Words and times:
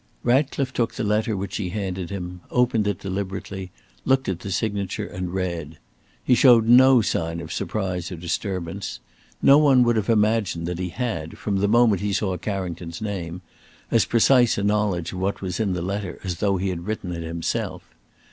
Ratcliffe 0.23 0.73
took 0.73 0.95
the 0.95 1.03
letter 1.03 1.37
which 1.37 1.53
she 1.53 1.69
handed 1.69 2.07
to 2.07 2.15
him, 2.15 2.41
opened 2.49 2.87
it 2.87 2.97
deliberately, 2.97 3.69
looked 4.03 4.27
at 4.27 4.39
the 4.39 4.49
signature, 4.49 5.05
and 5.05 5.31
read. 5.31 5.77
He 6.23 6.33
showed 6.33 6.67
no 6.67 7.03
sign 7.03 7.39
of 7.39 7.53
surprise 7.53 8.11
or 8.11 8.15
disturbance. 8.15 8.99
No 9.43 9.59
one 9.59 9.83
would 9.83 9.97
have 9.97 10.09
imagined 10.09 10.65
that 10.65 10.79
he 10.79 10.89
had, 10.89 11.37
from 11.37 11.57
the 11.57 11.67
moment 11.67 12.01
he 12.01 12.13
saw 12.13 12.35
Carrington's 12.35 12.99
name, 12.99 13.43
as 13.91 14.05
precise 14.05 14.57
a 14.57 14.63
knowledge 14.63 15.13
of 15.13 15.19
what 15.19 15.43
was 15.43 15.59
in 15.59 15.73
this 15.73 15.83
letter 15.83 16.17
as 16.23 16.37
though 16.37 16.57
he 16.57 16.69
had 16.69 16.87
written 16.87 17.11
it 17.11 17.21
himself. 17.21 17.83